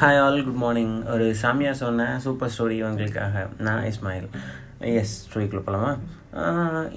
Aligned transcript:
Hi 0.00 0.18
all 0.24 0.36
good 0.46 0.60
morning 0.62 0.92
ஒரு 1.12 1.24
சாமியா 1.40 1.70
சொன்ன 1.80 2.04
super 2.24 2.50
story 2.54 2.76
உங்களுக்காக. 2.88 3.40
நான் 3.66 3.86
இஸ்மாயில். 3.88 4.28
எஸ் 5.00 5.14
ஸ்டோரிக்குள்ளே 5.22 5.62
போகலாமா 5.68 5.90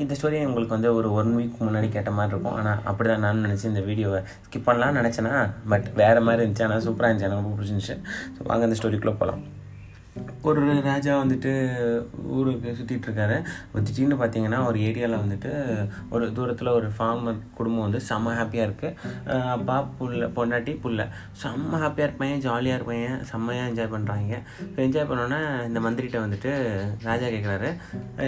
இந்த 0.01 0.13
ஸ்டோரியை 0.17 0.43
உங்களுக்கு 0.49 0.75
வந்து 0.75 0.89
ஒரு 0.97 1.09
ஒன் 1.19 1.31
வீக் 1.37 1.63
முன்னாடி 1.67 1.87
கேட்ட 1.95 2.11
மாதிரி 2.17 2.33
இருக்கும். 2.33 2.57
ஆனால் 2.59 2.81
அப்படி 2.91 3.09
தான் 3.11 3.23
நான் 3.25 3.43
நினச்சி 3.45 3.65
இந்த 3.71 3.83
வீடியோவை 3.89 4.19
ஸ்கிப் 4.45 4.67
பண்ணலாம்னு 4.67 4.99
நினச்சேன்னா 5.01 5.33
பட் 5.73 5.87
வேறு 6.01 6.21
மாதிரி 6.27 6.43
இருந்துச்சு. 6.43 6.65
ஆனால் 6.67 6.83
சூப்பராக 6.87 7.09
இருந்துச்சு. 7.09 7.29
எனக்கு 7.29 7.41
ரொம்ப 7.41 7.55
பிடிச்சிருந்துச்சு. 7.55 7.97
ஸோ 8.35 8.47
வாங்க 8.51 8.69
இந்த 8.69 8.77
ஸ்டோரிக்குள்ளே 8.81 9.15
போகலாம் 9.21 9.41
ஒரு 10.49 10.61
ராஜா 10.87 11.11
வந்துட்டு 11.21 11.51
ஊருக்கு 12.37 12.69
சுற்றிட்டு 12.77 13.07
இருக்காரு. 13.07 13.35
திடீர்னு 13.87 14.15
பார்த்தீங்கன்னா 14.21 14.59
ஒரு 14.69 14.77
ஏரியாவில் 14.87 15.21
வந்துட்டு 15.23 15.51
ஒரு 16.13 16.25
தூரத்தில் 16.37 16.69
ஒரு 16.77 16.87
ஃபார்மர் 16.97 17.37
குடும்பம் 17.57 17.85
வந்து 17.85 17.99
செம்ம 18.09 18.33
ஹாப்பியாக 18.39 18.67
இருக்குது 18.69 19.37
அப்பா 19.55 19.77
புள்ள 19.99 20.27
பொண்டாட்டி 20.37 20.73
புள்ள. 20.83 21.01
செம்ம 21.43 21.79
ஹாப்பியாக 21.83 22.07
இருப்பேன் 22.09 22.35
ஜாலியாக 22.45 22.77
இருப்பேன் 22.79 23.13
செம்மையாக 23.29 23.69
என்ஜாய் 23.71 23.93
பண்ணுறாங்க 23.95 24.39
ஸோ 24.73 24.79
என்ஜாய் 24.87 25.09
பண்ணோன்னே 25.11 25.39
இந்த 25.69 25.81
மந்திரிட்ட 25.85 26.19
வந்துட்டு 26.25 26.51
ராஜா 27.09 27.29
கேட்குறாரு 27.35 27.69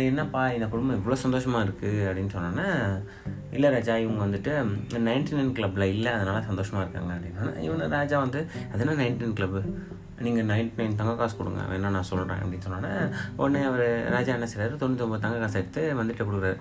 என்னப்பா 0.09 0.43
இந்த 0.57 0.67
குடும்பம் 0.73 0.99
இவ்வளோ 0.99 1.17
சந்தோஷமாக 1.25 1.65
இருக்குது 1.67 2.05
அப்படின்னு 2.09 2.35
சொன்னோன்னே 2.35 2.67
இல்லை 3.57 3.71
ராஜா 3.75 3.95
இவங்க 4.03 4.21
வந்துட்டு 4.27 4.53
நைன்டி 5.09 5.33
நைன் 5.39 5.55
கிளப்பில் 5.57 5.91
இல்லை 5.95 6.11
அதனால் 6.11 6.47
சந்தோஷமாக 6.49 6.85
இருக்காங்க. 6.85 7.11
அப்படின்னா 7.17 7.45
இவனு 7.67 7.91
ராஜா 7.97 8.19
வந்து 8.19 8.39
அதனால் 8.73 9.01
நைன்டி 9.01 9.23
நைன் 9.25 9.37
கிளப்பு 9.41 9.61
நீங்கள் 10.25 10.47
நைன்ட் 10.51 10.77
நைன் 10.79 10.97
தங்க 11.01 11.13
காசு 11.19 11.35
கொடுங்க. 11.37 11.61
வேணா 11.71 11.91
நான் 11.97 12.09
சொல்கிறேன் 12.11 12.41
அப்படின்னு 12.43 12.65
சொன்னோன்னே 12.67 12.93
உடனே 13.41 13.61
அவர் 13.69 13.85
ராஜா 14.15 14.33
என்ன 14.37 14.49
செய்கிறாரு 14.51 14.81
தொண்ணூத்தொம்பது 14.81 15.23
தங்க 15.25 15.37
காசு 15.43 15.59
எடுத்து 15.61 15.83
வந்துட்டு 15.99 16.27
கொடுக்குறாரு. 16.29 16.57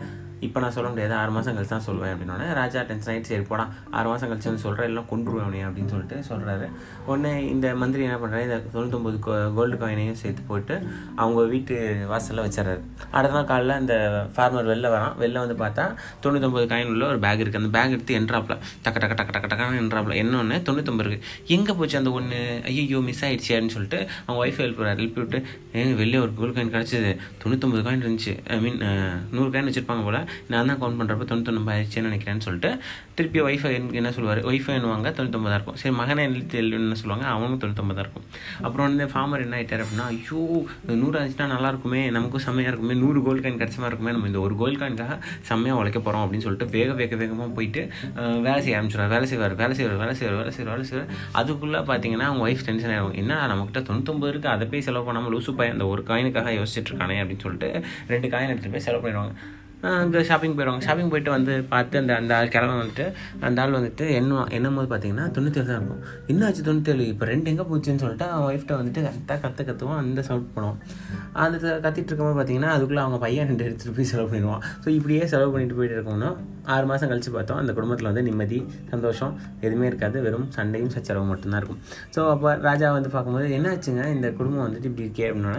இப்போ 0.47 0.59
நான் 0.63 0.75
சொல்ல 0.77 0.89
முடியாது. 0.93 1.15
ஆறு 1.19 1.33
மாதம் 1.35 1.57
கழிச்சு 1.57 1.73
தான் 1.75 1.85
சொல்லுவேன் 1.87 2.13
அப்படின்னோடனே 2.13 2.47
ராஜா 2.59 2.81
டென்ஷன் 2.89 3.11
ஆகிட்டு 3.13 3.31
சரி 3.33 3.45
போடா. 3.51 3.65
ஆறு 3.97 4.07
மாதம் 4.13 4.31
கழிச்சு 4.31 4.49
வந்து 4.51 4.63
சொல்கிறேன் 4.65 4.89
எல்லாம் 4.91 5.09
கொண்டுருவேன் 5.11 5.45
அவனே 5.47 5.61
அப்படின்னு 5.67 5.93
சொல்லிட்டு 5.95 6.17
சொல்கிறாரு 6.31 6.67
உடனே 7.11 7.33
இந்த 7.53 7.67
மந்திரி 7.83 8.07
என்ன 8.09 8.17
பண்ணுறாரு 8.23 8.47
இந்த 8.49 8.59
தொண்ணூத்தொம்பது 8.75 9.19
கோல்டு 9.59 9.77
காயினையும் 9.83 10.19
சேர்த்து 10.23 10.43
போட்டு 10.51 10.75
அவங்க 11.21 11.45
வீட்டு 11.53 11.77
வாசலில் 12.13 12.45
வச்சிடறாரு. 12.47 12.81
அடுத்த 13.17 13.37
நாள் 13.37 13.49
காலையில் 13.53 13.77
அந்த 13.81 13.95
ஃபார்மர் 14.35 14.71
வெளில 14.73 14.91
வரான். 14.95 15.15
வெளில 15.23 15.45
வந்து 15.45 15.57
பார்த்தா 15.63 15.85
தொண்ணூத்தொம்பது 16.25 16.67
காயின் 16.73 16.91
உள்ள 16.95 17.07
ஒரு 17.13 17.21
பேக் 17.27 17.43
இருக்குது 17.45 17.63
அந்த 17.63 17.73
பேக் 17.79 17.95
எடுத்து 17.99 18.19
என்ட்ராப்பில் 18.21 18.59
டக்கு 18.87 18.99
டக்கு 19.05 19.19
டக்கு 19.21 19.35
டக்கு 19.37 19.53
டக்கான 19.55 19.79
என்ட்ராப்பில் 19.85 20.19
என்ன 20.25 20.41
ஒன்று 20.43 20.59
தொண்ணூத்தொம்பது 20.71 21.07
இருக்குது 21.07 21.31
எங்கே 21.59 21.79
போச்சு 21.81 22.01
அந்த 22.03 22.13
ஒன்று 22.19 22.41
ஐயோ 22.73 23.01
மிஸ் 23.11 23.25
ஆகிடுச்சு 23.29 23.42
அப்படின்னு 23.43 23.75
சொல்லிட்டு 23.77 23.99
அவங்க 24.25 24.39
ஒய்ஃப் 24.45 24.61
எழுப்புறாரு 24.65 25.01
எழுப்பி 25.03 25.21
விட்டு 25.23 25.39
ஏங்க 25.81 25.95
வெளியே 26.01 26.21
ஒரு 26.25 26.33
கோல்டு 26.39 26.55
காயின் 26.57 26.73
கிடச்சிது. 26.75 27.11
தொண்ணூத்தொம்பது 27.43 27.83
காயின் 27.87 28.03
இருந்துச்சு. 28.05 28.35
ஐ 28.55 28.59
மீன் 28.65 28.79
நூறு 29.37 29.49
காயின் 29.53 29.69
வச்சுருப்பாங்க 29.69 30.05
போல். 30.09 30.19
நான் 30.53 30.69
தான் 30.71 30.81
கவுண்ட் 30.83 30.99
பண்ணுறப்ப 31.01 31.27
தொண்ணூத்தொம்பது 31.31 31.75
ஆயிடுச்சுன்னு 31.75 32.09
நினைக்கிறேன்னு 32.11 32.45
சொல்லிட்டு 32.47 32.71
திருப்பி 33.19 33.41
ஒய்ஃபை 33.47 33.71
என்ன 34.01 34.13
சொல்லுவார்? 34.17 34.41
ஒய்ஃபை 34.51 34.75
என்னவாங்க 34.79 35.09
தொண்ணூத்தொம்பதாக 35.19 35.59
இருக்கும். 35.59 35.79
சரி 35.83 35.95
மகனை 36.01 36.23
எழுத்து 36.29 36.59
என்ன 36.81 36.99
சொல்லுவாங்க? 37.03 37.27
அவனும் 37.35 37.61
தொண்ணூத்தொம்பதாக 37.65 38.05
இருக்கும். 38.07 38.27
அப்புறம் 38.67 38.87
வந்து 38.89 39.07
ஃபார்மர் 39.13 39.45
என்ன 39.47 39.57
ஆகிட்டார் 39.61 39.85
அப்படின்னா 39.85 40.07
ஐயோ 40.13 40.41
நூறு 41.03 41.17
ஆச்சுன்னா 41.23 41.49
நல்லா 41.55 41.71
இருக்குமே. 41.75 42.03
நமக்கும் 42.17 42.45
செம்மையாக 42.47 42.73
இருக்குமே. 42.73 42.97
நூறு 43.03 43.19
கோல்டு 43.27 43.43
காயின் 43.45 43.61
கிடச்ச 43.63 43.79
மாதிரி 43.83 43.93
இருக்குமே. 43.93 44.15
நம்ம 44.17 44.31
இந்த 44.33 44.41
ஒரு 44.47 44.57
கோல்டு 44.63 44.79
காயின்காக 44.83 45.19
செம்மையாக 45.51 45.81
உழைக்க 45.83 45.99
போகிறோம் 46.01 46.25
அப்படின்னு 46.25 46.47
சொல்லிட்டு 46.47 46.69
வேக 46.77 46.91
வேக 47.01 47.17
வேகமாக 47.23 47.51
போயிட்டு 47.59 47.83
வேலை 48.47 48.61
செய்ய 48.65 48.79
ஆரம்பிச்சிடுவார். 48.79 49.13
வேலை 49.17 49.27
செய்வார் 49.33 49.57
வேலை 49.63 49.75
செய்வார் 49.79 50.01
வேலை 50.03 50.15
செய்வார் 50.21 50.39
வேலை 50.43 50.53
செய்வார் 50.57 50.75
வேலை 50.75 50.87
செய்வார். 50.91 51.11
அதுக்குள்ளே 51.41 51.81
பார்த்தீங்கன்னா 51.91 52.29
அவங்க 52.31 52.45
ஒய்ஃப் 52.49 52.65
டென்ஷன் 52.69 52.93
ஆகிடும் 52.95 53.19
என்ன 53.23 53.32
நம்மக்கிட்ட 53.53 53.83
தொண்ணூத்தொம்பது 53.89 54.33
இருக்குது 54.35 54.55
அதை 54.55 54.67
போய் 54.75 54.87
செலவு 54.89 55.09
பண்ணாமல் 55.09 55.35
லூசு 55.37 55.57
பையன் 55.61 55.77
அந்த 55.79 55.89
ஒரு 55.95 56.05
காயினுக்காக 56.13 56.55
யோசிச்சுட்ருக்கானே 56.61 57.19
அப்படின்னு 57.25 57.47
சொல்லிட்டு 57.49 57.71
ரெண்டு 58.15 58.31
காயின் 58.35 58.53
எடுத்துகிட்டு 58.53 58.77
போய் 58.79 58.89
செலவு 58.89 59.03
பண்ணிடுவாங்க. 59.05 59.35
அங்கே 59.91 60.21
ஷாப்பிங் 60.29 60.53
போயிடுவாங்க. 60.57 60.83
ஷாப்பிங் 60.87 61.09
போயிட்டு 61.13 61.31
வந்து 61.35 61.53
பார்த்து 61.71 61.97
அந்த 62.01 62.13
அந்த 62.21 62.33
ஆள் 62.37 62.51
கிழமை 62.55 62.75
வந்துட்டு 62.81 63.05
அந்த 63.47 63.63
ஆள் 63.63 63.75
வந்துட்டு 63.77 64.05
என்ன 64.19 64.45
என்னும் 64.57 64.77
போது 64.79 64.89
பார்த்தீங்கன்னா 64.93 65.25
தொண்ணூத்தேழு 65.37 65.67
தான் 65.71 65.79
இருக்கும். 65.81 66.03
இன்னும் 66.31 66.47
ஆச்சு 66.49 66.63
தொண்ணூத்தேழு? 66.69 67.05
இப்போ 67.13 67.25
ரெண்டு 67.31 67.51
எங்கே 67.53 67.65
போச்சுன்னு 67.71 68.03
சொல்லிட்டு 68.05 68.27
அவன் 68.35 68.47
ஒய்ஃப்ட்ட 68.51 68.77
வந்துட்டு 68.81 69.03
கரெக்டாக 69.07 69.39
கற்று 69.45 69.67
கற்றுவான் 69.71 70.01
அந்த 70.03 70.23
சவுட் 70.29 70.47
பண்ணுவான். 70.57 70.79
அந்த 71.45 71.57
கத்திட்டு 71.87 72.09
இருக்கும்போது 72.11 72.39
பார்த்தீங்கன்னா 72.39 72.71
அதுக்குள்ளே 72.77 73.03
அவங்க 73.05 73.19
பையன் 73.25 73.51
ரெண்டு 73.53 73.67
எடுத்துகிட்டு 73.69 73.97
போய் 73.99 74.11
செலவு 74.13 74.31
பண்ணிடுவான். 74.33 74.63
ஸோ 74.85 74.89
இப்படியே 74.99 75.27
செலவு 75.35 75.53
பண்ணிட்டு 75.55 75.79
போயிட்டு 75.81 75.99
இருக்கோம்னா 75.99 76.31
ஆறு 76.75 76.87
மாதம் 76.91 77.11
கழித்து 77.11 77.31
பார்த்தோம். 77.37 77.61
அந்த 77.63 77.73
குடும்பத்தில் 77.77 78.09
வந்து 78.11 78.25
நிம்மதி 78.29 78.59
சந்தோஷம் 78.91 79.33
எதுவுமே 79.67 79.87
இருக்காது. 79.91 80.17
வெறும் 80.27 80.47
சண்டையும் 80.57 80.93
சச்சரவும் 80.95 81.31
மட்டும்தான் 81.33 81.61
இருக்கும். 81.63 81.81
ஸோ 82.15 82.21
அப்போ 82.35 82.51
ராஜா 82.69 82.91
வந்து 82.97 83.11
பார்க்கும்போது 83.15 83.49
என்னாச்சுங்க? 83.59 84.05
இந்த 84.17 84.31
குடும்பம் 84.41 84.65
வந்துட்டு 84.67 84.89
இப்படி 84.91 85.07
இருக்கே? 85.07 85.29
அப்படின்னா 85.31 85.55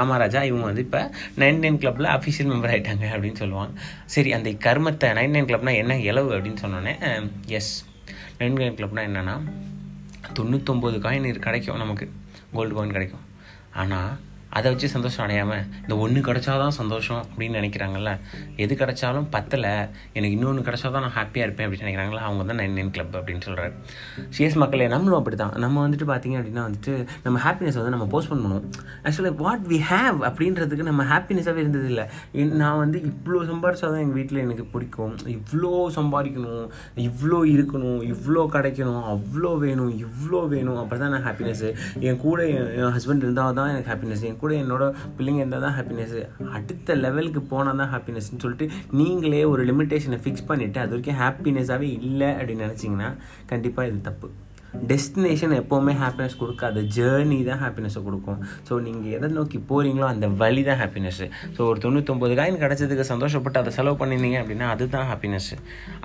ஆமாம் 0.00 0.20
ராஜா 0.24 0.42
இவங்க 0.50 0.66
வந்து 0.70 0.84
இப்போ 0.86 1.02
நைன் 1.42 1.62
நைன் 1.64 1.80
கிளப்பில் 1.84 2.10
அஃபிஷியல் 2.16 2.50
மெம்பர் 2.52 2.72
ஆகிட்டாங்க 2.74 3.06
அப்படின்னு 3.14 3.40
சொல்லுவாங்க. 3.42 3.72
சரி 4.16 4.32
அந்த 4.38 4.50
கர்மத்தை 4.66 5.10
நைன் 5.20 5.34
நைன் 5.36 5.50
கிளப்னா 5.50 5.74
என்ன 5.82 5.96
இலவு 6.10 6.30
அப்படின்னு 6.36 6.62
சொன்னோன்னே 6.64 6.94
எஸ் 7.58 7.72
நைன் 8.40 8.60
நைன் 8.62 8.78
கிளப்னா 8.80 9.04
என்னென்னா 9.10 9.36
தொண்ணூத்தொம்பது 10.38 10.98
காயின் 11.06 11.26
கிடைக்கும் 11.48 11.82
நமக்கு. 11.82 12.06
கோல்டு 12.54 12.74
காயின் 12.76 12.94
கிடைக்கும். 12.96 13.24
ஆனால் 13.82 14.12
அதை 14.58 14.66
வச்சு 14.72 14.88
சந்தோஷம் 14.94 15.22
அடையாமல் 15.24 15.62
இந்த 15.82 15.94
ஒன்று 16.04 16.20
கிடச்சாதான் 16.26 16.74
சந்தோஷம் 16.78 17.20
அப்படின்னு 17.28 17.58
நினைக்கிறாங்கல்ல? 17.60 18.10
எது 18.64 18.72
கிடைச்சாலும் 18.82 19.26
பத்தலை 19.34 19.72
எனக்கு 20.16 20.34
இன்னொன்று 20.36 20.66
கிடச்சா 20.68 20.88
தான் 20.94 21.04
நான் 21.06 21.16
ஹாப்பியாக 21.18 21.46
இருப்பேன் 21.46 21.66
அப்படின்னு 21.66 21.86
நினைக்கிறாங்களா? 21.86 22.20
அவங்க 22.28 22.42
தான் 22.50 22.60
நைன் 22.62 22.76
நைன் 22.78 22.92
கிளப் 22.96 23.16
அப்படின்னு 23.20 23.44
சொல்கிறாரு 23.46 23.72
சிஎஸ் 24.36 24.58
மக்களே 24.62 24.86
நம்மளும் 24.94 25.18
அப்படி 25.20 25.38
தான் 25.42 25.54
நம்ம 25.64 25.82
வந்துட்டு 25.86 26.06
பார்த்தீங்க 26.12 26.36
அப்படின்னா 26.40 26.64
வந்துட்டு 26.68 26.94
நம்ம 27.24 27.40
ஹாப்பினஸ் 27.46 27.78
வந்து 27.80 27.94
நம்ம 27.96 28.06
போஸ்ட் 28.14 28.30
பண்ணுவோம் 28.32 28.62
ஆக்சுவலாக 29.04 29.36
வாட் 29.44 29.64
வி 29.72 29.78
ஹேவ் 29.90 30.18
அப்படின்றதுக்கு 30.28 30.86
நம்ம 30.90 31.04
ஹாப்பினஸாகவே 31.12 31.62
இருந்தது 31.64 31.88
இல்லை. 31.92 32.04
நான் 32.62 32.78
வந்து 32.82 33.00
இவ்வளோ 33.10 33.40
சம்பாரிச்சாதான் 33.50 34.02
எங்கள் 34.04 34.18
வீட்டில் 34.20 34.42
எனக்கு 34.44 34.66
பிடிக்கும். 34.74 35.14
இவ்வளோ 35.36 35.72
சம்பாதிக்கணும் 35.98 36.64
இவ்வளோ 37.08 37.40
இருக்கணும் 37.54 38.00
இவ்வளோ 38.12 38.44
கிடைக்கணும் 38.56 39.02
அவ்வளோ 39.14 39.52
வேணும் 39.64 39.92
இவ்வளோ 40.06 40.42
வேணும். 40.54 40.78
அப்போ 40.84 40.94
தான் 41.02 41.12
நான் 41.16 41.26
ஹாப்பினஸ்ஸு 41.28 41.70
என் 42.08 42.22
கூட 42.26 42.40
என் 42.56 42.94
ஹஸ்பண்ட் 42.98 43.26
இருந்தால் 43.26 43.58
தான் 43.60 43.70
எனக்கு 43.74 43.90
ஹாப்பினஸ் 43.92 44.24
என் 44.30 44.40
கூட 44.44 44.54
என்னோட 44.62 44.86
பிள்ளைங்க 45.18 45.42
இருந்தால் 45.44 45.66
தான் 45.66 45.76
ஹாப்பினஸ் 45.78 46.16
அடுத்த 46.58 46.96
லெவலுக்கு 47.04 47.42
போனால் 47.52 47.80
தான் 47.82 47.92
ஹாப்பினஸ்ன்னு 47.96 48.42
சொல்லிட்டு 48.46 48.68
நீங்களே 49.00 49.42
ஒரு 49.52 49.64
லிமிட்டேஷனை 49.72 50.20
ஃபிக்ஸ் 50.24 50.48
பண்ணிவிட்டு 50.52 50.82
அது 50.84 50.92
வரைக்கும் 50.94 51.20
ஹாப்பினஸாகவே 51.24 51.90
இல்லை 52.08 52.30
அப்படின்னு 52.38 52.66
நினச்சிங்கன்னா 52.68 53.10
கண்டிப்பாக 53.52 53.90
இது 53.90 54.00
தப்பு. 54.08 54.28
டெஸ்டினேஷன் 54.90 55.52
எப்போவுமே 55.58 55.92
ஹாப்பினஸ் 56.00 56.38
கொடுக்காது. 56.40 56.80
ஜேர்னி 56.96 57.36
தான் 57.48 57.60
ஹாப்பினஸை 57.64 58.00
கொடுக்கும். 58.06 58.40
ஸோ 58.68 58.74
நீங்கள் 58.86 59.12
எதை 59.16 59.28
நோக்கி 59.36 59.58
போகிறீங்களோ 59.68 60.06
அந்த 60.12 60.26
வழி 60.40 60.62
தான் 60.68 60.80
ஹாப்பினஸ்ஸு 60.80 61.26
ஸோ 61.56 61.60
ஒரு 61.70 61.78
தொண்ணூத்தொம்பது 61.84 62.34
காயின் 62.40 62.58
கிடச்சதுக்கு 62.62 63.04
சந்தோஷப்பட்டு 63.12 63.60
அதை 63.62 63.72
செலவு 63.76 63.98
பண்ணியிருந்தீங்க 64.00 64.40
அப்படின்னா 64.42 64.68
அதுதான் 64.74 65.06
ஹாப்பினஸ்ஸு 65.10 65.58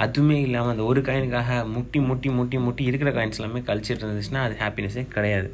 அதுவுமே 0.05 0.37
இல்லாமல் 0.47 0.73
அந்த 0.75 0.85
ஒரு 0.91 1.01
காயினுக்காக 1.07 1.57
முட்டி 1.75 2.01
முட்டி 2.09 2.31
முட்டி 2.39 2.59
முட்டி 2.67 2.85
இருக்கிற 2.91 3.11
காயின்ஸ் 3.17 3.41
எல்லாமே 3.41 3.63
கழிச்சிட்டு 3.69 4.05
இருந்துச்சுன்னா 4.07 4.43
அது 4.49 4.55
ஹாப்பினஸே 4.63 5.05
கிடையாது. 5.15 5.49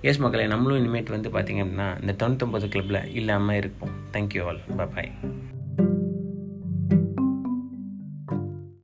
எஸ் 0.00 0.18
மக்களை 0.18 0.46
நம்மளும் 0.46 0.78
இனிமேட் 0.78 1.08
வந்து 1.08 1.30
பார்த்திங்க 1.30 1.64
அப்படின்னா 1.64 2.08
இந்த 2.08 2.28
தொண்ணூத்தொம்பது 2.28 2.68
கிளப்பில் 2.68 3.14
இல்லாமல் 3.14 3.56
இருப்போம். 3.56 3.90
தேங்க்யூ 4.12 4.44
ஆல் 4.46 4.60
பாய் 4.94 5.35